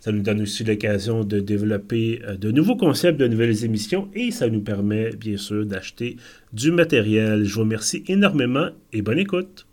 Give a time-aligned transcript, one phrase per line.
[0.00, 4.30] Ça nous donne aussi l'occasion de développer euh, de nouveaux concepts, de nouvelles émissions et
[4.30, 6.16] ça nous permet bien sûr d'acheter
[6.54, 7.44] du matériel.
[7.44, 9.66] Je vous remercie énormément et bonne écoute.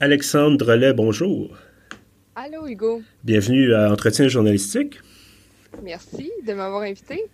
[0.00, 1.54] Alexandre Drolet, bonjour.
[2.34, 3.02] Allô, Hugo.
[3.24, 5.00] Bienvenue à Entretien journalistique.
[5.82, 7.24] Merci de m'avoir invité.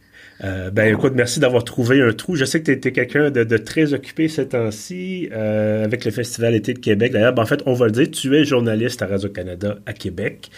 [0.42, 2.34] Euh, ben écoute, merci d'avoir trouvé un trou.
[2.34, 6.54] Je sais que tu étais quelqu'un de, très occupé ces temps-ci euh, avec le Festival
[6.54, 7.12] été de Québec.
[7.12, 10.50] D'ailleurs, ben, en fait, on va le dire, tu es journaliste à Radio-Canada à Québec.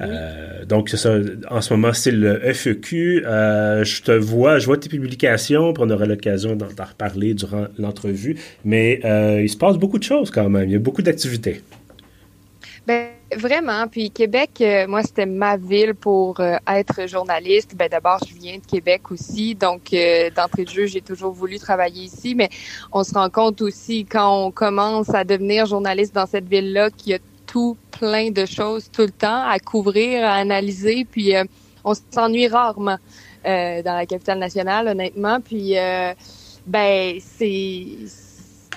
[0.00, 1.16] Euh, donc, c'est ça.
[1.50, 3.24] En ce moment, c'est le FEQ.
[3.26, 7.66] Euh, je te vois, je vois tes publications, puis on aura l'occasion d'en reparler durant
[7.78, 8.36] l'entrevue.
[8.64, 10.68] Mais euh, il se passe beaucoup de choses quand même.
[10.68, 11.62] Il y a beaucoup d'activités.
[12.86, 13.86] Ben, vraiment.
[13.88, 17.74] Puis Québec, moi, c'était ma ville pour être journaliste.
[17.76, 19.54] Ben, d'abord, je viens de Québec aussi.
[19.54, 19.94] Donc,
[20.34, 22.34] d'entrée de jeu, j'ai toujours voulu travailler ici.
[22.34, 22.48] Mais
[22.92, 27.12] on se rend compte aussi quand on commence à devenir journaliste dans cette ville-là qu'il
[27.12, 27.18] y a
[27.52, 31.44] tout plein de choses tout le temps à couvrir, à analyser, puis euh,
[31.84, 32.96] on s'ennuie rarement
[33.44, 35.38] euh, dans la capitale nationale, honnêtement.
[35.40, 36.14] Puis euh,
[36.66, 37.84] ben c'est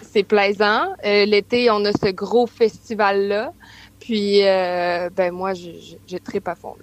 [0.02, 0.94] c'est plaisant.
[1.04, 3.52] L'été, on a ce gros festival
[4.06, 5.72] Puis, ben moi, je,
[6.08, 6.76] je, tripe à fond.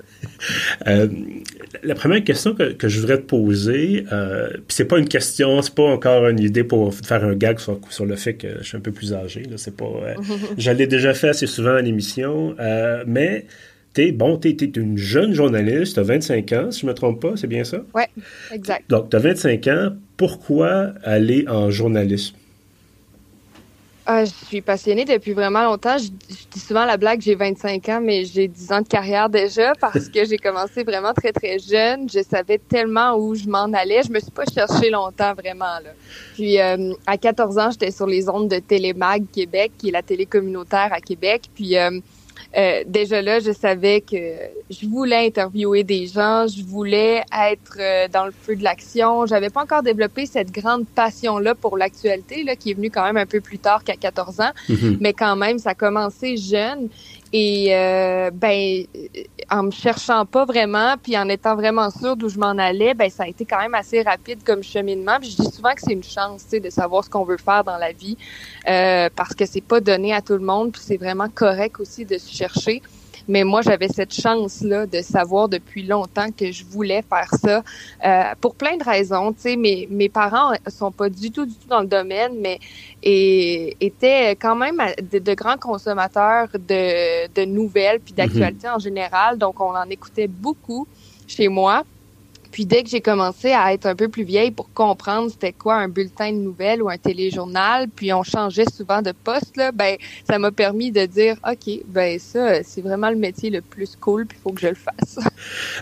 [1.83, 5.63] la première question que, que, je voudrais te poser, euh, puis c'est pas une question,
[5.63, 8.65] c'est pas encore une idée pour faire un gag sur, sur le fait que je
[8.65, 9.43] suis un peu plus âgé.
[9.45, 9.87] Là, c'est pas,
[10.59, 13.47] je l'ai déjà fait assez souvent à l'émission, euh, mais
[13.95, 17.47] t'es bon, t'es, une jeune journaliste, t'as 25 ans, si je me trompe pas, c'est
[17.47, 17.85] bien ça?
[17.95, 18.03] Oui,
[18.53, 18.89] exact.
[18.89, 22.37] Donc, t'as 25 ans, pourquoi aller en journalisme?
[24.05, 25.97] Ah, je suis passionnée depuis vraiment longtemps.
[25.97, 26.09] Je,
[26.51, 30.09] dis souvent la blague, j'ai 25 ans, mais j'ai 10 ans de carrière déjà parce
[30.09, 32.09] que j'ai commencé vraiment très, très jeune.
[32.11, 34.03] Je savais tellement où je m'en allais.
[34.03, 35.79] Je me suis pas cherché longtemps vraiment.
[35.85, 35.91] Là.
[36.35, 40.03] Puis euh, à 14 ans, j'étais sur les ondes de Télémag Québec, qui est la
[40.03, 41.45] télé communautaire à Québec.
[41.55, 42.01] Puis euh,
[42.57, 44.17] euh, déjà là, je savais que
[44.71, 49.25] je voulais interviewer des gens, je voulais être euh, dans le feu de l'action.
[49.27, 53.17] J'avais pas encore développé cette grande passion-là pour l'actualité, là, qui est venue quand même
[53.17, 54.51] un peu plus tard qu'à 14 ans.
[54.69, 54.99] Mm-hmm.
[55.01, 56.89] Mais quand même, ça a commencé jeune.
[57.35, 58.85] Et euh, ben,
[59.51, 63.09] en me cherchant pas vraiment, puis en étant vraiment sûre d'où je m'en allais, ben
[63.09, 65.19] ça a été quand même assez rapide comme cheminement.
[65.19, 67.39] Puis je dis souvent que c'est une chance, tu sais, de savoir ce qu'on veut
[67.39, 68.19] faire dans la vie,
[68.69, 72.05] euh, parce que c'est pas donné à tout le monde, puis c'est vraiment correct aussi
[72.05, 72.83] de se chercher.
[73.33, 77.63] Mais moi, j'avais cette chance-là de savoir depuis longtemps que je voulais faire ça
[78.05, 79.33] euh, pour plein de raisons.
[79.33, 82.61] Tu sais, mes, mes parents sont pas du tout, du tout dans le domaine, mais
[83.03, 88.77] et, étaient quand même de, grands consommateurs de, de nouvelles puis d'actualités mm-hmm.
[88.77, 89.39] en général.
[89.39, 90.87] Donc, on en écoutait beaucoup
[91.27, 91.85] chez moi.
[92.53, 95.77] Puis dès que j'ai commencé à être un peu plus vieille pour comprendre c'était quoi
[95.77, 99.97] un bulletin de nouvelles ou un téléjournal, puis on changeait souvent de poste là, ben
[100.29, 104.27] ça m'a permis de dire OK, ben ça c'est vraiment le métier le plus cool,
[104.27, 105.19] puis il faut que je le fasse.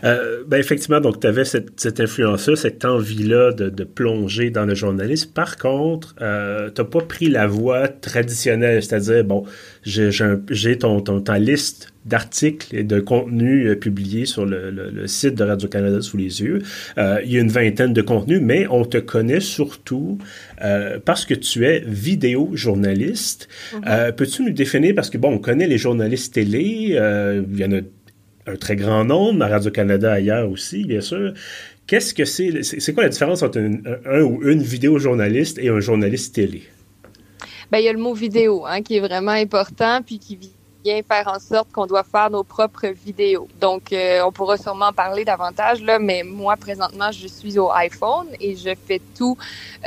[0.04, 4.64] Euh, ben effectivement, donc tu avais cette, cette influence-là, cette envie-là de, de, plonger dans
[4.64, 5.30] le journalisme.
[5.32, 9.44] Par contre, euh, tu n'as pas pris la voie traditionnelle, c'est-à-dire, bon,
[9.82, 15.44] j'ai ton, ta liste d'articles et de contenus euh, publiés sur le, le, site de
[15.44, 16.62] Radio-Canada sous les yeux.
[16.96, 20.18] Euh, il y a une vingtaine de contenus, mais on te connaît surtout
[20.62, 23.48] euh, parce que tu es vidéo-journaliste.
[23.86, 27.72] Euh, peux-tu nous définir, parce que bon, on connaît les journalistes télé, il y en
[27.72, 27.80] a
[28.46, 31.34] un très grand nombre, à Radio-Canada ailleurs aussi, bien sûr.
[31.86, 32.62] Qu'est-ce que c'est?
[32.62, 36.62] C'est quoi la différence entre un, un ou une vidéo-journaliste et un journaliste télé?
[37.70, 40.38] Ben, il y a le mot vidéo hein, qui est vraiment important, puis qui
[40.84, 43.48] vient faire en sorte qu'on doit faire nos propres vidéos.
[43.60, 47.70] Donc, euh, on pourra sûrement en parler davantage, là, mais moi, présentement, je suis au
[47.70, 49.36] iPhone et je fais tout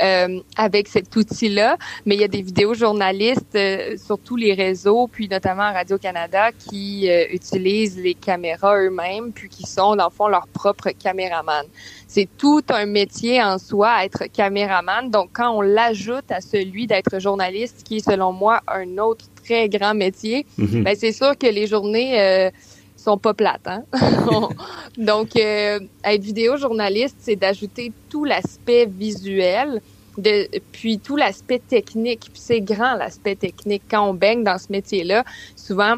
[0.02, 1.76] euh, avec cet outil-là.
[2.06, 6.50] Mais il y a des vidéos journalistes euh, sur tous les réseaux, puis notamment Radio-Canada,
[6.52, 11.66] qui utilisent les caméras eux-mêmes, puis qui sont, dans le fond, leurs propres caméramans.
[12.14, 15.10] C'est tout un métier en soi, être caméraman.
[15.10, 19.68] Donc, quand on l'ajoute à celui d'être journaliste, qui est, selon moi, un autre très
[19.68, 20.84] grand métier, mhm.
[20.84, 22.50] ben c'est sûr que les journées euh,
[22.96, 23.66] sont pas plates.
[23.66, 23.82] Hein?
[24.96, 29.80] Donc, euh, être vidéo journaliste, c'est d'ajouter tout l'aspect visuel
[30.16, 32.30] de, puis tout l'aspect technique.
[32.32, 33.82] Puis c'est grand l'aspect technique.
[33.90, 35.24] Quand on baigne dans ce métier-là,
[35.56, 35.96] souvent,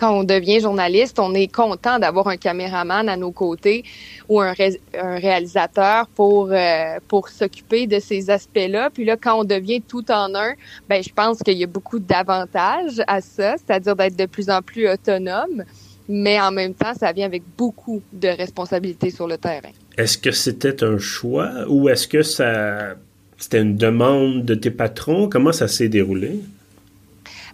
[0.00, 3.84] quand on devient journaliste, on est content d'avoir un caméraman à nos côtés
[4.30, 4.54] ou un,
[4.94, 8.88] réalisateur pour euh, pour s'occuper de ces aspects-là.
[8.88, 10.54] Puis là, quand on devient tout en un,
[10.88, 14.62] ben je pense qu'il y a beaucoup d'avantages à ça, c'est-à-dire d'être de plus en
[14.62, 15.64] plus autonome.
[16.08, 19.70] Mais en même temps, ça vient avec beaucoup de responsabilités sur le terrain.
[19.96, 22.94] Est-ce que c'était un choix ou est-ce que ça
[23.36, 25.28] c'était une demande de tes patrons?
[25.28, 26.40] Comment ça s'est déroulé?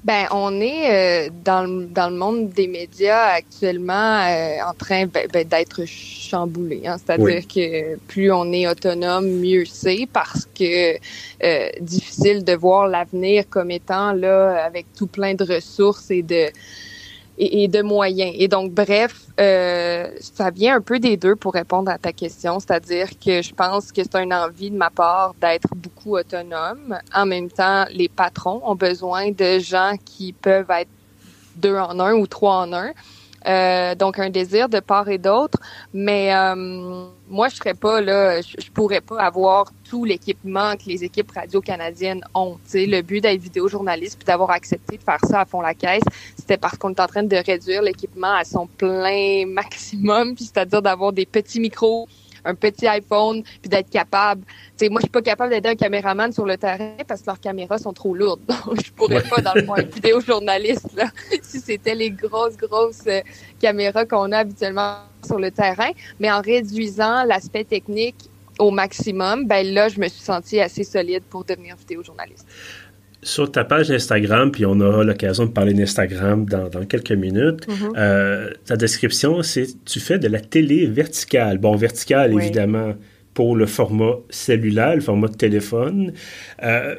[0.04, 5.06] Ben, on est euh, dans, le, dans le monde des médias actuellement euh, en train
[5.06, 6.82] ben, ben, d'être chamboulé.
[6.86, 6.96] Hein.
[6.98, 13.44] C'est-à-dire que plus on est autonome, mieux c'est parce que euh, difficile de voir l'avenir
[13.48, 16.50] comme étant là avec tout plein de ressources et de
[17.38, 18.34] et, de moyens.
[18.38, 22.58] Et donc, bref, euh, ça vient un peu des deux pour répondre à ta question,
[22.60, 26.98] c'est-à-dire que je pense que c'est une envie de ma part d'être beaucoup autonome.
[27.14, 30.90] En même temps, les patrons ont besoin de gens qui peuvent être
[31.56, 32.90] deux en un ou trois en un.
[33.46, 35.58] Euh, donc un désir de part et d'autre,
[35.94, 41.04] mais euh, moi je serais pas là, je, pourrais pas avoir tout l'équipement que les
[41.04, 42.58] équipes radio canadiennes ont.
[42.64, 46.02] sais, le but d'être vidéojournaliste puis d'avoir accepté de faire ça à fond la caisse,
[46.36, 50.82] c'était parce qu'on est en train de réduire l'équipement à son plein maximum, puis c'est-à-dire
[50.82, 52.08] d'avoir des petits micros
[52.46, 54.42] un petit iPhone, puis d'être capable.
[54.76, 57.40] sais, moi, je suis pas capable d'aider un caméraman sur le terrain parce que leurs
[57.40, 58.40] caméras sont trop lourdes.
[58.66, 61.06] Donc, je pourrais pas, dans le point vidéo journaliste, là,
[61.42, 63.20] si c'était les grosses, grosses euh,
[63.60, 65.90] caméras qu'on a habituellement sur le terrain.
[66.20, 71.22] Mais en réduisant l'aspect technique au maximum, ben là, je me suis sentie assez solide
[71.28, 72.46] pour devenir vidéojournaliste
[73.26, 77.92] sur ta page Instagram, puis on aura l'occasion de parler d'Instagram dans, quelques minutes, mm-hmm.
[77.96, 81.58] euh, ta description, c'est tu fais de la télé verticale.
[81.58, 82.94] Bon, verticale, évidemment,
[83.34, 86.12] pour le format cellulaire, le format de téléphone.
[86.62, 86.94] Euh,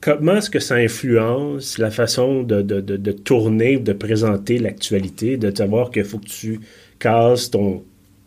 [0.00, 5.54] comment est-ce que ça influence la façon de, de, de, tourner, de présenter l'actualité, de
[5.56, 6.60] savoir qu'il faut que tu
[6.98, 7.84] casses ton,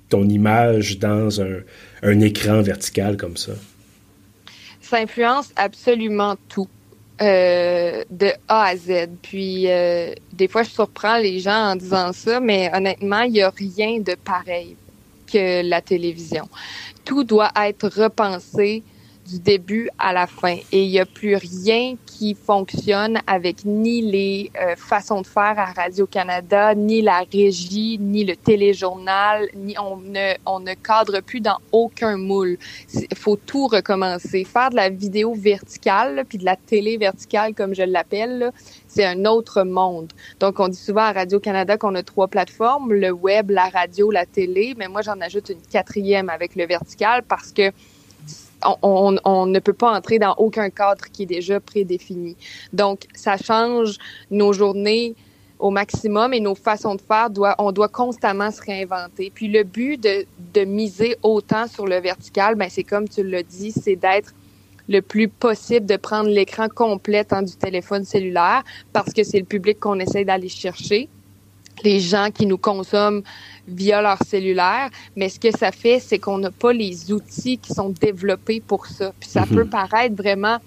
[0.07, 1.57] ton image dans un,
[2.01, 3.51] un écran vertical comme ça?
[4.79, 6.69] Ça influence absolument tout.
[7.19, 9.07] Euh, de A à Z.
[9.23, 13.41] Puis euh, des fois, je surprends les gens en disant ça, mais honnêtement, il n'y
[13.41, 14.77] a rien de pareil
[15.25, 16.47] que la télévision.
[17.05, 18.83] Tout doit être repensé
[19.27, 20.55] du début à la fin.
[20.71, 25.55] Et il n'y a plus rien qui fonctionne avec ni les euh, façons de faire
[25.57, 31.41] à Radio-Canada, ni la régie, ni le téléjournal, ni on ne, on ne cadre plus
[31.41, 32.57] dans aucun moule.
[32.93, 34.45] Il faut tout recommencer.
[34.45, 38.51] Faire de la vidéo verticale, puis de la télé verticale, comme je l'appelle,
[38.87, 40.13] c'est un autre monde.
[40.39, 44.25] Donc, on dit souvent à Radio-Canada qu'on a trois plateformes, le web, la radio, la
[44.25, 47.71] télé, mais moi, j'en ajoute une quatrième avec le vertical parce que
[48.81, 52.35] on, ne peut pas entrer dans aucun cadre qui est déjà prédéfini.
[52.73, 53.97] Donc, ça change
[54.31, 55.15] nos journées
[55.59, 59.31] au maximum et nos façons de faire, doit, on doit constamment se réinventer.
[59.33, 63.43] Puis le but de, de miser autant sur le vertical, ben c'est comme tu l'as
[63.43, 64.33] dit, c'est d'être
[64.87, 68.63] le plus possible de prendre l'écran complet hein, du téléphone cellulaire
[68.93, 71.09] parce que c'est le public qu'on essaie d'aller chercher
[71.83, 73.23] les gens qui nous consomment
[73.67, 77.73] via leur cellulaire, mais ce que ça fait, c'est qu'on n'a pas les outils qui
[77.73, 79.13] sont développés pour ça.
[79.19, 79.55] Puis ça mhm.
[79.55, 80.59] peut paraître vraiment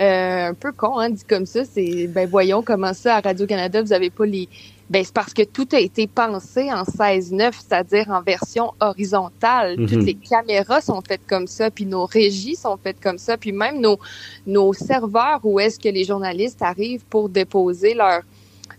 [0.00, 1.64] euh, un peu con, hein, dit comme ça.
[1.64, 4.48] C'est ben voyons comment ça à Radio Canada vous avez pas les.
[4.88, 9.78] Ben c'est parce que tout a été pensé en 16-9, c'est-à-dire en version horizontale.
[9.78, 9.86] Mhm.
[9.86, 13.52] Toutes les caméras sont faites comme ça, puis nos régies sont faites comme ça, puis
[13.52, 13.98] même nos
[14.46, 18.22] nos serveurs où est-ce que les journalistes arrivent pour déposer leur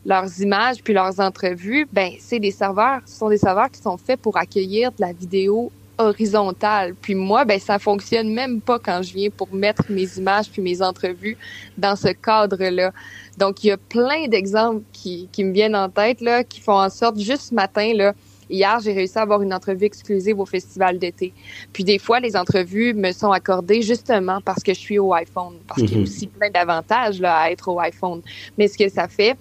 [0.05, 3.98] leurs images puis leurs entrevues, ben c'est des serveurs, ce sont des serveurs qui sont
[3.98, 6.96] faits pour accueillir de la vidéo horizontale.
[7.00, 10.62] Puis moi, ben ça fonctionne même pas quand je viens pour mettre mes images puis
[10.62, 11.38] mes entrevues
[11.77, 12.91] dans ce cadre-là.
[13.38, 16.79] Donc il y a plein d'exemples qui, qui me viennent en tête là, qui font
[16.79, 18.13] en sorte juste ce matin là.
[18.50, 21.31] Hier, j'ai réussi à avoir une entrevue exclusive au festival d'été.
[21.72, 25.53] Puis des fois, les entrevues me sont accordées justement parce que je suis au iPhone,
[25.65, 26.03] parce qu'il y a mhm.
[26.03, 28.22] aussi plein d'avantages là à être au iPhone.
[28.58, 29.38] Mais ce que ça fait,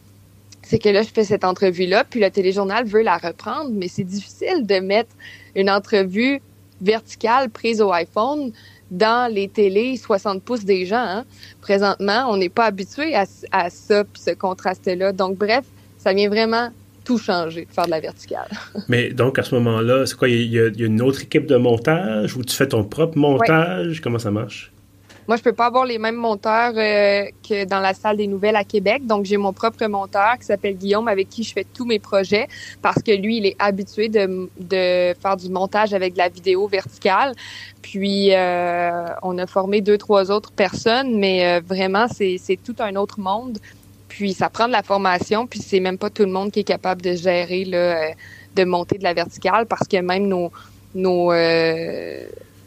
[0.71, 4.05] c'est que là, je fais cette entrevue-là, puis le téléjournal veut la reprendre, mais c'est
[4.05, 5.11] difficile de mettre
[5.57, 6.41] une entrevue
[6.81, 8.53] verticale prise au iPhone
[8.93, 11.05] dans les télés 60 pouces des gens.
[11.05, 11.25] Hein.
[11.61, 13.27] Présentement, on n'est pas habitué à,
[13.69, 15.11] ça, puis ce contraste-là.
[15.11, 15.65] Donc, bref,
[15.99, 16.69] ça vient vraiment
[17.05, 18.49] tout changer, faire de la verticale.
[18.89, 22.37] Mais donc, à ce moment-là, c'est quoi, il y, a une autre équipe de montage
[22.37, 24.01] ou tu fais ton propre montage?
[24.01, 24.71] Comment ça marche?
[25.29, 28.57] Moi, je peux pas avoir les mêmes monteurs euh, que dans la salle des nouvelles
[28.57, 29.07] à Québec.
[29.07, 32.49] Donc, j'ai mon propre monteur qui s'appelle Guillaume, avec qui je fais tous mes projets,
[32.83, 36.67] parce que lui, il est habitué de, de faire du montage avec de la vidéo
[36.67, 37.35] verticale.
[37.83, 42.97] Puis, euh, on a formé deux, trois autres personnes, mais euh, vraiment, c'est tout un
[42.97, 43.59] autre monde.
[44.09, 46.65] Puis, ça prend de la formation, puis c'est même pas tout le monde qui est
[46.65, 48.11] capable de gérer, là,
[48.57, 50.51] de monter de la verticale, parce que même nos
[50.93, 51.31] nos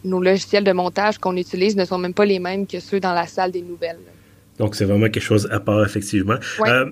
[0.04, 3.14] nos logiciels de montage qu'on utilise ne sont même pas les mêmes que ceux dans
[3.14, 3.98] la salle des nouvelles.
[4.60, 6.36] Donc, c'est vraiment quelque chose à part, effectivement.
[6.62, 6.86] Euh,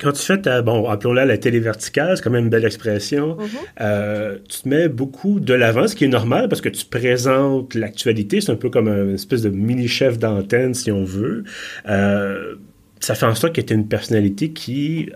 [0.00, 3.36] quand tu fais ta, bon, appelons-la la télé verticale, c'est quand même une belle expression,
[3.36, 3.48] mm-hmm.
[3.80, 7.74] euh, tu te mets beaucoup de l'avant, ce qui est normal parce que tu présentes
[7.74, 11.44] l'actualité, c'est un peu comme une espèce de mini-chef d'antenne, si on veut.
[11.88, 12.56] Euh,
[13.00, 15.10] ça fait en sorte que tu es une personnalité qui,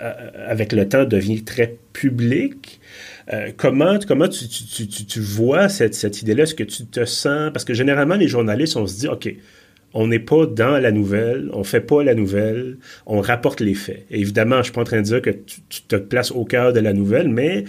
[0.46, 2.80] avec le temps, devient très publique.
[3.32, 6.44] Euh, comment comment tu, tu, tu, tu vois cette, cette idée-là?
[6.44, 7.52] Est-ce que tu te sens...
[7.52, 9.32] Parce que généralement, les journalistes, on se dit, OK,
[9.94, 14.06] on n'est pas dans la nouvelle, on fait pas la nouvelle, on rapporte les faits.
[14.10, 16.80] évidemment, je suis pas en train de dire que tu, te places au cœur de
[16.80, 17.64] la nouvelle, mais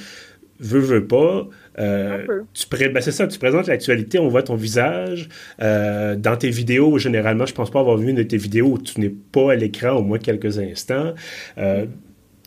[0.60, 1.48] veux, veux pas,
[1.80, 5.30] euh, tu ben c'est ça, tu présentes l'actualité, on voit ton visage.
[5.62, 8.78] Euh, dans tes vidéos, généralement, je pense pas avoir vu une de tes vidéos où
[8.78, 11.14] tu n'es pas à l'écran au moins quelques instants.
[11.58, 11.86] Euh,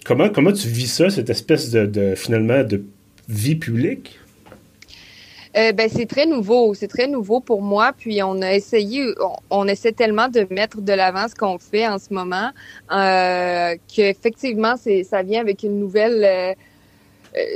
[0.04, 2.84] comment, comment tu vis ça, cette espèce de, de finalement de
[3.28, 4.18] vie publique?
[5.56, 7.92] Euh, ben, c'est très nouveau, c'est très nouveau pour moi.
[7.96, 9.04] Puis on a essayé,
[9.50, 12.50] on, essaie tellement de mettre de l'avant ce qu'on fait en ce moment
[12.90, 16.54] euh, qu'effectivement, ça vient avec une nouvelle, euh,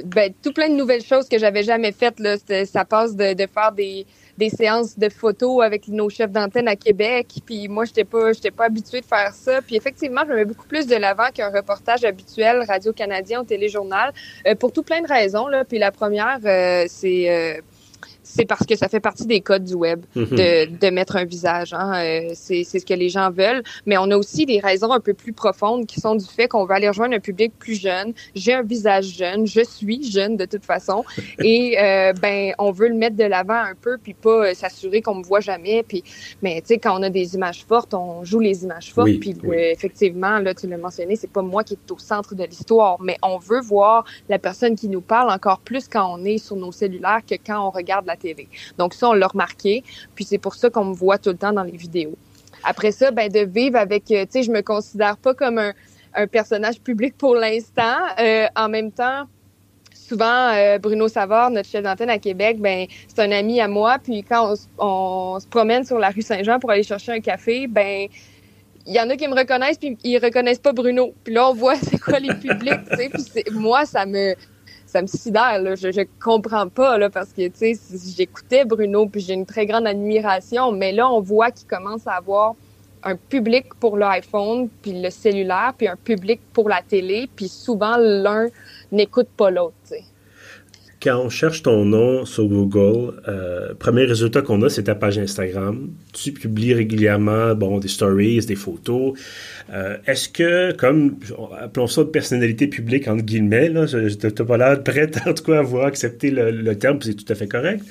[0.05, 2.19] ben, tout plein de nouvelles choses que j'avais jamais faites.
[2.21, 4.07] Là, ça passe de, de faire des
[4.39, 7.27] des séances de photos avec nos chefs d'antenne à Québec.
[7.45, 9.61] Puis moi, j'étais pas, j'étais pas habituée de faire ça.
[9.61, 14.13] Puis effectivement, je me mets beaucoup plus de l'avant qu'un reportage habituel radio-canadien au téléjournal
[14.47, 15.49] euh, pour tout plein de raisons.
[15.49, 15.65] Là.
[15.65, 17.61] Puis la première, euh, c'est euh,
[18.29, 20.27] c'est parce que ça fait partie des codes du web mhm.
[20.27, 21.73] de, de mettre un visage.
[21.73, 21.93] Hein.
[21.97, 23.63] Euh, c'est ce que les gens veulent.
[23.87, 26.67] Mais on a aussi des raisons un peu plus profondes qui sont du fait qu'on
[26.67, 28.13] veut aller rejoindre un public plus jeune.
[28.35, 31.05] J'ai un visage jeune, je suis jeune de toute façon,
[31.43, 35.01] et euh, ben on veut le mettre de l'avant un peu, puis pas euh, s'assurer
[35.01, 35.83] qu'on me voit jamais.
[35.83, 36.05] Puis,
[36.43, 39.19] mais tu sais, quand on a des images fortes, on joue les images fortes.
[39.21, 43.01] puis effectivement, là, tu l'as mentionné, c'est pas moi qui est au centre de l'histoire,
[43.01, 46.57] mais on veut voir la personne qui nous parle encore plus quand on est sur
[46.57, 48.17] nos cellulaires que quand on regarde la
[48.79, 49.83] Donc ça, on l'a remarqué.
[50.15, 52.17] Puis c'est pour ça qu'on me voit tout le temps dans les vidéos.
[52.65, 55.73] Après ça, ben de vivre avec, euh, tu sais, je me considère pas comme un,
[56.27, 57.97] personnage public pour l'instant.
[58.19, 59.27] Euh, en même temps,
[60.09, 63.99] souvent euh, Bruno Savard, notre chef d'antenne à Québec, ben c'est un ami à moi.
[64.03, 68.09] Puis quand on, se promène sur la rue Saint-Jean pour aller chercher un café, ben
[68.87, 71.13] il y en a qui me reconnaissent puis ils reconnaissent pas Bruno.
[71.23, 73.11] Puis là on voit c'est quoi les publics, tu sais.
[73.11, 74.35] Puis moi ça me
[74.89, 75.61] ça me sidère.
[75.77, 77.79] Je comprends pas là, parce que tu sais,
[78.17, 82.15] j'écoutais Bruno puis j'ai une très grande admiration, mais là on voit qu'il commence à
[82.15, 82.55] avoir
[83.05, 87.97] un public pour l'iPhone puis le cellulaire puis un public pour la télé puis souvent
[87.99, 88.47] l'un
[88.91, 89.75] n'écoute pas l'autre.
[91.01, 95.17] Quand on cherche ton nom sur Google, euh, premier résultat qu'on a, c'est ta page
[95.17, 95.91] Instagram.
[96.13, 99.13] Tu publies régulièrement, bon, des stories, des photos.
[99.73, 101.17] Euh, est-ce que, comme,
[101.61, 105.45] appelons ça de personnalité publique, entre guillemets, là, je n'étais pas là prête, en tout
[105.45, 107.85] cas, à avoir accepté le, le terme, c'est tout à fait correct.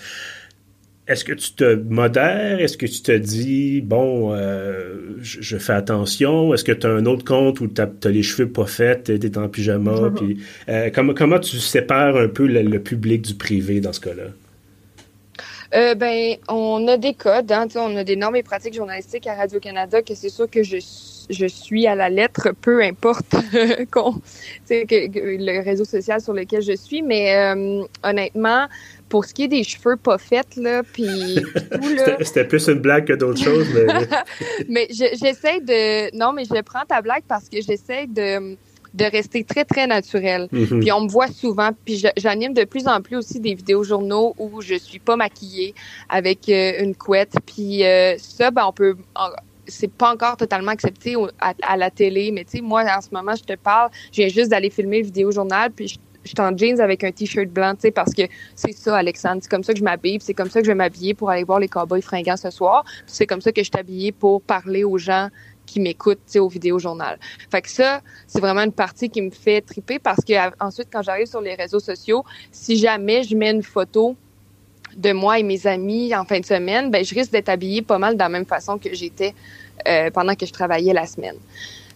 [1.07, 2.59] Est-ce que tu te modères?
[2.59, 6.53] Est-ce que tu te dis, bon, euh, je, fais attention?
[6.53, 9.13] Est-ce que tu as un autre compte où tu as, les cheveux pas faits, tu
[9.13, 10.11] es en pyjama?
[10.13, 14.23] puis, euh, comment, comment tu sépares un peu le, public du privé dans ce cas-là?
[15.75, 19.35] Euh, ben, on a des codes, hein, on a des normes et pratiques journalistiques à
[19.35, 20.77] Radio-Canada que c'est sûr que je,
[21.29, 23.29] je suis à la lettre, peu importe
[23.91, 24.17] que,
[24.69, 27.53] le réseau social sur lequel je suis, mais
[28.03, 28.67] honnêtement,
[29.10, 31.39] pour ce qui est des cheveux pas faits, là, puis
[32.22, 33.86] C'était plus une blague que d'autres choses, mais...
[34.69, 36.15] mais j'essaie de...
[36.17, 38.57] Non, mais je prends ta blague parce que j'essaie de
[38.98, 40.48] de rester très, très naturel.
[40.51, 40.79] Mhm.
[40.79, 44.36] Puis on me voit souvent, puis j'anime de plus en plus aussi des vidéos journaux
[44.38, 45.74] où je suis pas maquillée
[46.10, 47.36] avec euh, une couette.
[47.46, 48.96] Puis euh, ça, ben, on peut...
[49.67, 53.36] C'est pas encore totalement accepté à, la télé, mais tu sais, moi, en ce moment,
[53.36, 56.55] je te parle, je viens juste d'aller filmer le vidéo journal, puis je suis en
[56.55, 58.24] jeans avec un t-shirt blanc, tu sais, parce que
[58.55, 59.39] c'est ça, Alexandre.
[59.41, 61.43] C'est comme ça que je m'habille, c'est comme ça que je vais m'habiller pour aller
[61.43, 62.83] voir les cowboys fringants ce soir.
[63.05, 65.29] c'est comme ça que je suis pour parler aux gens
[65.65, 67.19] qui m'écoutent, tu sais, au vidéo-journal.
[67.51, 70.33] Fait que ça, c'est vraiment une partie qui me fait triper parce que
[70.63, 74.15] ensuite, quand j'arrive sur les réseaux sociaux, si jamais je mets une photo
[74.97, 77.99] de moi et mes amis en fin de semaine, ben je risque d'être habillée pas
[77.99, 79.33] mal de la même façon que j'étais
[79.87, 81.37] euh, pendant que je travaillais la semaine.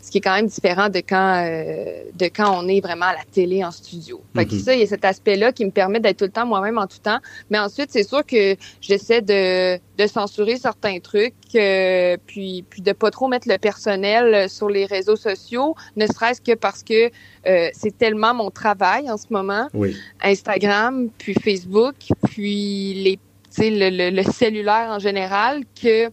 [0.02, 3.14] Ce qui est quand même différent de quand euh, de quand on est vraiment à
[3.14, 4.22] la télé en studio.
[4.36, 4.60] Fait que mhm.
[4.60, 6.88] ça, il y a cet aspect-là qui me permet d'être tout le temps moi-même en
[6.88, 7.20] tout temps.
[7.50, 12.92] Mais ensuite, c'est sûr que j'essaie de, de censurer certains trucs, euh, puis puis de
[12.92, 17.12] pas trop mettre le personnel sur les réseaux sociaux, ne serait-ce que parce que
[17.48, 19.68] euh, c'est tellement mon travail en ce moment.
[19.74, 19.96] Oui.
[20.22, 21.96] Instagram, puis Facebook,
[22.30, 23.20] puis les
[23.58, 26.10] le, le, le, cellulaire en général que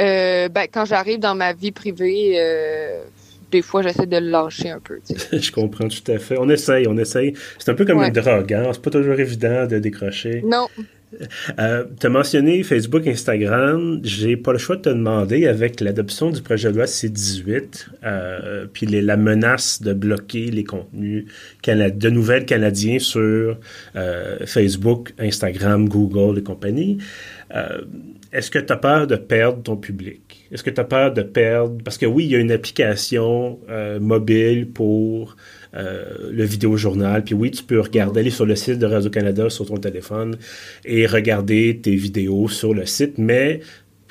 [0.00, 3.02] euh, ben, quand j'arrive dans ma vie privée, euh,
[3.52, 4.98] des fois, j'essaie de le lâcher un peu.
[5.32, 6.36] je comprends tout à fait.
[6.38, 7.34] On essaye, on essaye.
[7.58, 8.70] C'est un peu comme une drogue, hein?
[8.72, 10.42] C'est pas toujours évident de décrocher.
[10.44, 10.66] Non.
[11.58, 14.00] Euh, tu as mentionné Facebook, Instagram.
[14.02, 18.66] J'ai pas le choix de te demander, avec l'adoption du projet de loi C-18, euh,
[18.72, 21.26] puis la menace de bloquer les contenus
[21.66, 23.56] de nouvelles canadiens sur
[23.96, 26.98] euh, Facebook, Instagram, Google et compagnie,
[27.54, 27.82] euh,
[28.32, 30.48] est-ce que tu as peur de perdre ton public?
[30.50, 31.76] Est-ce que tu as peur de perdre...
[31.84, 35.36] Parce que oui, il y a une application euh, mobile pour
[35.74, 39.66] euh, le vidéojournal, puis oui, tu peux regarder, aller sur le site de Radio-Canada sur
[39.66, 40.36] ton téléphone
[40.84, 43.60] et regarder tes vidéos sur le site, mais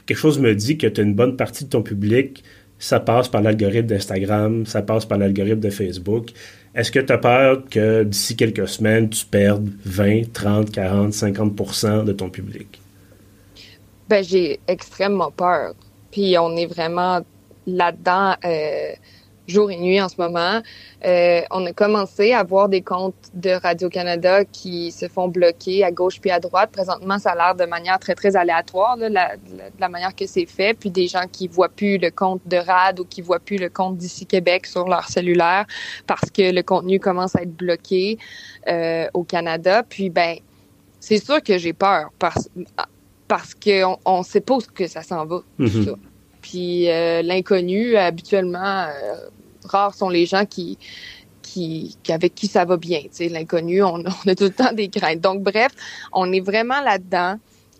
[0.05, 2.43] quelque chose me dit que tu as une bonne partie de ton public,
[2.79, 6.31] ça passe par l'algorithme d'Instagram, ça passe par l'algorithme de Facebook.
[6.73, 12.05] Est-ce que tu as peur que d'ici quelques semaines, tu perdes 20, 30, 40, 50%
[12.05, 12.81] de ton public?
[14.09, 15.75] Ben, j'ai extrêmement peur.
[16.11, 17.21] Puis on est vraiment
[17.67, 18.93] là-dedans euh,
[19.47, 20.61] jour et nuit en ce moment.
[21.05, 25.91] Euh, on a commencé à voir des comptes de Radio-Canada qui se font bloquer à
[25.91, 26.71] gauche puis à droite.
[26.71, 29.31] Présentement, ça a l'air de manière très, très aléatoire, là, la,
[29.79, 30.73] la, manière que c'est fait.
[30.73, 33.69] Puis des gens qui voient plus le compte de RAD ou qui voient plus le
[33.69, 35.65] compte d'ici Québec sur leur cellulaire
[36.07, 38.17] parce que le contenu commence à être bloqué
[38.67, 39.83] euh, au Canada.
[39.83, 40.37] Puis, ben,
[40.99, 42.49] c'est sûr que j'ai peur parce
[43.27, 45.41] parce qu'on ne sait pas où que ça s'en va.
[45.57, 45.95] Mhm.
[46.51, 49.15] Puis euh, l'inconnu, habituellement, euh,
[49.63, 50.77] rares sont les gens qui,
[51.41, 53.03] qui, avec qui ça va bien.
[53.21, 55.21] L'inconnu, on, on, a tout le temps des craintes.
[55.21, 55.71] Donc, bref,
[56.11, 57.35] on est vraiment là-dedans.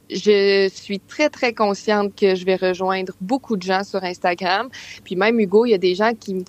[0.09, 4.69] Je suis très, très consciente que je vais rejoindre beaucoup de gens sur Instagram.
[5.03, 6.45] Puis même, Hugo, il y a des gens qui,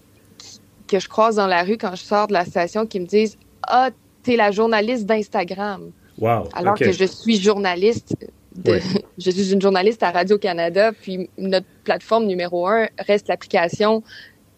[0.87, 3.37] que je croise dans la rue quand je sors de la station qui me disent
[3.67, 3.91] «Ah,
[4.23, 5.91] t'es la journaliste d'Instagram.
[6.19, 8.15] Wow,» Alors que je suis journaliste
[9.19, 14.03] je suis une journaliste à Radio-Canada, puis notre plateforme numéro un reste l'application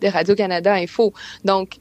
[0.00, 1.12] de Radio-Canada Info.
[1.44, 1.76] Donc,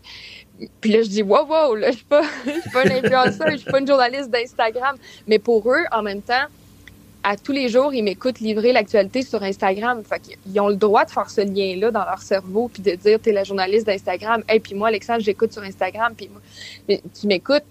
[0.81, 3.51] puis là, je dis, wow, wow, là, je suis pas, je suis pas un influenceur,
[3.51, 4.95] je suis pas une journaliste d'Instagram.
[5.27, 6.45] Mais pour eux, en même temps,
[7.23, 10.03] à tous les jours, ils m'écoutent livrer l'actualité sur Instagram.
[10.03, 13.19] Fait qu'ils ont le droit de faire ce lien-là dans leur cerveau, puis de dire,
[13.19, 14.43] t'es la journaliste d'Instagram.
[14.49, 16.29] Et puis moi, Alexandre, j'écoute sur Instagram, puis
[16.87, 17.63] tu m'écoutes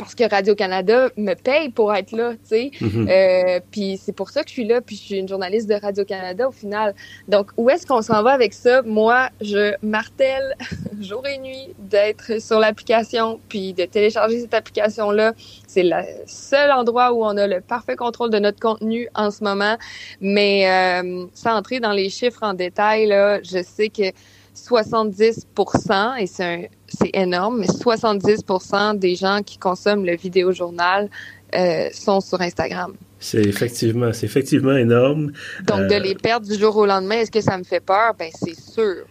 [0.00, 2.70] parce que Radio-Canada me paye pour être là, tu sais.
[2.80, 3.06] Mhm.
[3.08, 5.74] euh, puis c'est pour ça que je suis là, puis je suis une journaliste de
[5.74, 6.94] Radio-Canada au final.
[7.28, 8.80] Donc, où est-ce qu'on s'en va avec ça?
[8.80, 10.56] Moi, je martèle
[11.00, 15.34] jour et nuit d'être sur l'application, puis de télécharger cette application-là.
[15.68, 19.44] C'est le seul endroit où on a le parfait contrôle de notre contenu en ce
[19.44, 19.76] moment.
[20.22, 24.12] Mais euh, sans entrer dans les chiffres en détail, là, je sais que
[24.54, 26.70] 70% et c'est
[27.14, 31.08] énorme, mais 70% des gens qui consomment le vidéojournal
[31.54, 32.94] euh, sont sur Instagram.
[33.18, 35.32] C'est effectivement, c'est effectivement énorme.
[35.66, 38.14] Donc, de euh, les perdre du jour au lendemain, est-ce que ça me fait peur?
[38.18, 39.04] Ben, c'est sûr.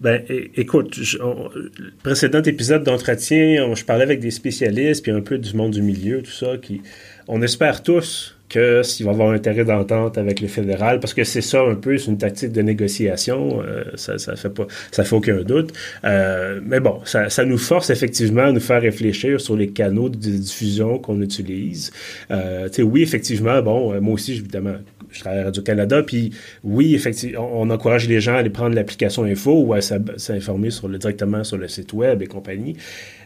[0.00, 5.54] Ben, écoute, le précédent épisode d'entretien, je parlais avec des spécialistes, puis un peu du
[5.54, 6.82] monde du milieu, tout ça, qui,
[7.28, 11.40] on espère tous que s'il va avoir intérêt d'entente avec le fédéral, parce que c'est
[11.40, 15.16] ça un peu, c'est une tactique de négociation, euh, ça, ça fait pas, ça fait
[15.16, 15.72] aucun doute.
[16.04, 20.08] Euh, mais bon, ça, ça, nous force effectivement à nous faire réfléchir sur les canaux
[20.08, 21.92] de diffusion qu'on utilise.
[22.30, 24.76] Euh, oui, effectivement, bon, euh, moi aussi, évidemment,
[25.16, 26.30] je travaille à Radio-Canada, puis
[26.64, 30.88] oui, effectivement, on, encourage les gens à aller prendre l'application Info ou à s'informer sur
[30.88, 32.76] le, directement sur le site web et compagnie.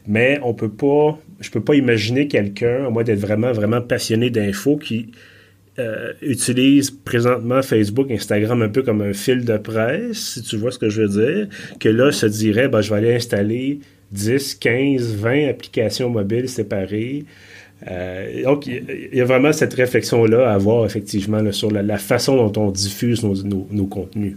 [0.06, 4.30] Mais on peut pas, je peux pas imaginer quelqu'un, à moins d'être vraiment, vraiment passionné
[4.30, 5.10] d'info, qui
[5.78, 10.72] euh, utilise présentement Facebook, Instagram un peu comme un fil de presse, si tu vois
[10.72, 11.48] ce que je veux dire,
[11.78, 13.80] que là se dirait, ben, je vais aller installer
[14.12, 17.24] 10, 15, 20 applications mobiles séparées.
[17.88, 22.62] Euh, donc, il y, a vraiment cette réflexion-là à avoir effectivement sur la, façon dont
[22.62, 24.36] on diffuse nos contenus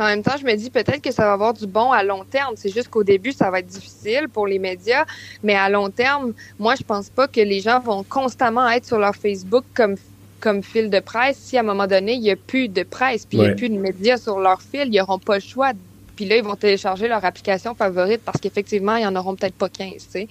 [0.00, 2.24] en même temps, je me dis peut-être que ça va avoir du bon à long
[2.24, 2.54] terme.
[2.56, 5.04] C'est juste qu'au début, ça va être difficile pour les médias,
[5.42, 8.98] mais à long terme, moi, je pense pas que les gens vont constamment être sur
[8.98, 9.96] leur Facebook comme
[10.40, 11.36] comme fil de presse.
[11.36, 13.52] Si à un moment donné, il n'y a plus de presse, puis il n'y a
[13.52, 15.72] plus de médias sur leur fil, ils n'auront pas le choix
[16.20, 19.70] puis là, ils vont télécharger leur application favorite parce qu'effectivement, ils en auront peut-être pas
[19.70, 20.28] 15, tu sais.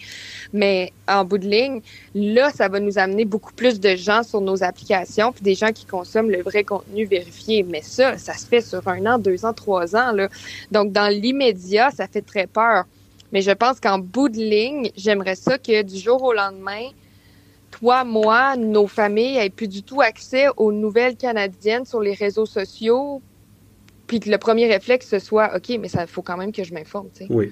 [0.54, 1.82] Mais en bout de ligne,
[2.14, 5.72] là, ça va nous amener beaucoup plus de gens sur nos applications, puis des gens
[5.72, 7.64] qui consomment le vrai contenu vérifié.
[7.64, 10.30] Mais ça, ça se fait sur un an, deux ans, trois ans, là.
[10.70, 12.84] Donc, dans l'immédiat, ça fait très peur.
[13.32, 16.90] Mais je pense qu'en bout de ligne, j'aimerais ça que du jour au lendemain,
[17.72, 22.46] toi, moi, nos familles n'aient plus du tout accès aux nouvelles canadiennes sur les réseaux
[22.46, 23.24] sociaux,
[24.10, 26.74] puis que le premier réflexe ce soit OK, mais ça faut quand même que je
[26.74, 27.10] m'informe.
[27.30, 27.52] Oui.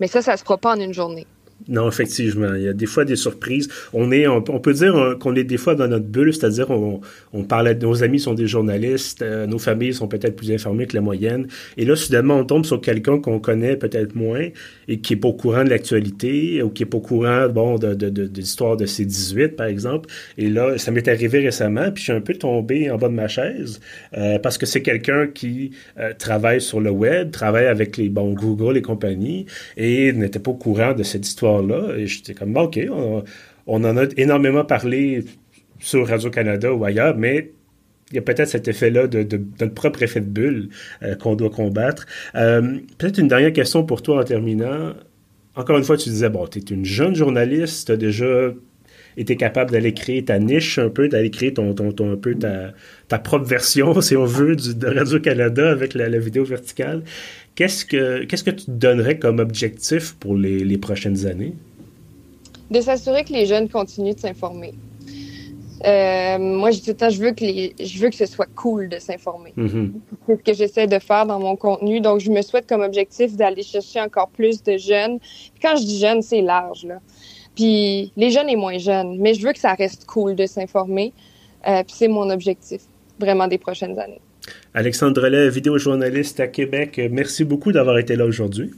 [0.00, 1.26] Mais ça, ça se fera pas en une journée.
[1.70, 2.52] Non, effectivement.
[2.54, 3.68] Il y a des fois des surprises.
[3.92, 7.44] On est, on, peut dire euh, qu'on est des fois dans notre bulle, c'est-à-dire on,
[7.44, 11.00] parle, nos amis sont des journalistes, euh, nos familles sont peut-être plus informées que la
[11.00, 11.46] moyenne.
[11.76, 14.48] Et là, soudainement, on tombe sur quelqu'un qu'on connaît peut-être moins
[14.88, 17.78] et qui est pas au courant de l'actualité ou qui est pas au courant, bon,
[17.78, 20.10] de l'histoire de C18, par exemple.
[20.38, 23.14] Et là, ça m'est arrivé récemment, puis je suis un peu tombé en bas de
[23.14, 23.80] ma chaise
[24.18, 25.70] euh, parce que c'est quelqu'un qui
[26.18, 30.54] travaille sur le web, travaille avec les, bon, Google et compagnie et n'était pas au
[30.54, 35.24] courant de cette histoire là Et j'étais comme, OK, on, en a énormément parlé
[35.78, 37.52] sur Radio-Canada ou ailleurs, mais
[38.10, 40.68] il y a peut-être cet effet-là de, notre propre effet de bulle
[41.02, 42.06] euh, qu'on doit combattre.
[42.34, 44.94] Euh, peut-être une dernière question pour toi en terminant.
[45.54, 48.52] Encore une fois, tu disais, bon, tu es une jeune journaliste, tu as déjà
[49.16, 53.44] été capable d'aller créer ta niche un peu, d'aller créer ton, un peu ta, propre
[53.44, 57.02] version, si on veut, de Radio-Canada avec la, vidéo verticale.
[57.60, 61.52] Qu'est-ce que, qu'est-ce que tu te donnerais comme objectif pour les, prochaines années?
[62.70, 64.72] De s'assurer que les jeunes continuent de s'informer.
[65.84, 68.88] Euh, moi, je tout le temps, je veux que je veux que ce soit cool
[68.88, 69.52] de s'informer.
[69.58, 69.92] Mm-hmm.
[70.26, 72.00] C'est ce que j'essaie de faire dans mon contenu.
[72.00, 75.18] Donc, je me souhaite comme objectif d'aller chercher encore plus de jeunes.
[75.60, 76.98] quand je dis jeunes, c'est large, là.
[77.54, 79.18] Puis les jeunes et moins jeunes.
[79.18, 81.12] Mais je veux que ça reste cool de s'informer.
[81.68, 82.80] Euh, puis c'est mon objectif,
[83.18, 84.22] vraiment, des prochaines années.
[84.72, 88.70] Alexandre Relais, vidéojournaliste à Québec, merci beaucoup d'avoir été là aujourd'hui.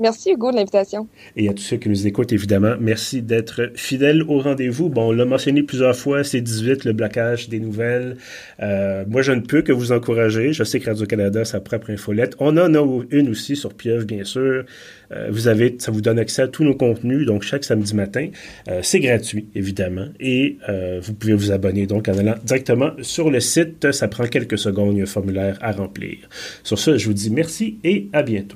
[0.00, 1.06] Merci Hugo de l'invitation.
[1.36, 4.88] Et à tous ceux qui nous écoutent, évidemment, merci d'être fidèles au rendez-vous.
[4.88, 8.16] Bon, on l'a mentionné plusieurs fois, c'est 18, le blocage des nouvelles.
[8.62, 10.52] Euh, moi, je ne peux que vous encourager.
[10.52, 12.34] Je sais que Radio-Canada a sa propre infolette.
[12.40, 14.64] On en a une aussi sur Pieuvre, bien sûr.
[15.12, 18.28] Euh, vous avez, ça vous donne accès à tous nos contenus, donc chaque samedi matin.
[18.68, 20.06] Euh, c'est gratuit, évidemment.
[20.20, 20.56] Et
[21.02, 23.92] vous pouvez vous abonner donc en allant directement sur le site.
[23.92, 26.16] Ça prend quelques secondes, il y a un formulaire à remplir.
[26.62, 28.48] Sur ce, je vous dis merci et à bientôt.